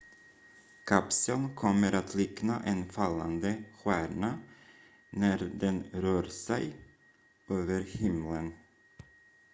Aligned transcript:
kapseln 0.85 1.55
kommer 1.55 1.93
att 1.93 2.15
likna 2.15 2.61
en 2.65 2.89
fallande 2.89 3.63
stjärna 3.83 4.39
när 5.09 5.51
den 5.55 5.83
rör 5.93 6.23
sig 6.23 6.75
över 7.49 7.81
himlen 7.81 8.53